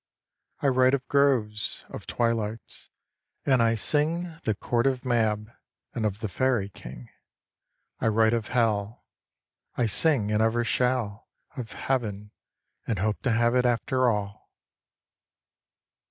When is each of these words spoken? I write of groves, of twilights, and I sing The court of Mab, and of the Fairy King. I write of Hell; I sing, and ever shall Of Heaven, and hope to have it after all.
I 0.63 0.67
write 0.67 0.95
of 0.95 1.07
groves, 1.07 1.85
of 1.89 2.07
twilights, 2.07 2.89
and 3.45 3.61
I 3.61 3.75
sing 3.75 4.35
The 4.45 4.55
court 4.55 4.87
of 4.87 5.05
Mab, 5.05 5.51
and 5.93 6.07
of 6.07 6.21
the 6.21 6.27
Fairy 6.27 6.69
King. 6.69 7.09
I 7.99 8.07
write 8.07 8.33
of 8.33 8.47
Hell; 8.47 9.05
I 9.77 9.85
sing, 9.85 10.31
and 10.31 10.41
ever 10.41 10.63
shall 10.63 11.29
Of 11.55 11.73
Heaven, 11.73 12.31
and 12.87 12.97
hope 12.97 13.21
to 13.21 13.31
have 13.31 13.53
it 13.53 13.63
after 13.67 14.09
all. 14.09 14.49